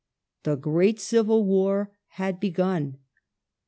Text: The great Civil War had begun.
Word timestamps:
The 0.41 0.55
great 0.55 0.99
Civil 0.99 1.45
War 1.45 1.91
had 2.13 2.39
begun. 2.39 2.97